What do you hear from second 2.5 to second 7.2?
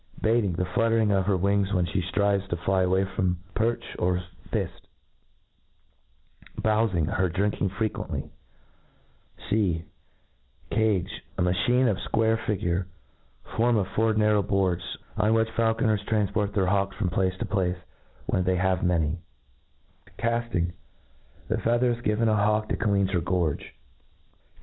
fly away from perch or fift. teowfirigj